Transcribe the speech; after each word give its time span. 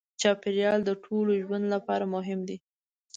چاپېریال 0.21 0.79
د 0.85 0.91
ټولو 1.03 1.31
ژوند 1.43 1.65
لپاره 1.73 2.05
مهم 2.15 2.39
دی. 2.47 2.57